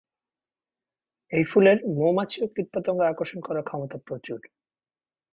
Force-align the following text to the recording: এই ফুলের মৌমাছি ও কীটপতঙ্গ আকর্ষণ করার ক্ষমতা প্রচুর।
এই 1.31 1.43
ফুলের 1.43 1.77
মৌমাছি 1.97 2.37
ও 2.43 2.47
কীটপতঙ্গ 2.47 2.99
আকর্ষণ 3.03 3.39
করার 3.41 3.63
ক্ষমতা 3.63 3.97
প্রচুর। 4.07 4.39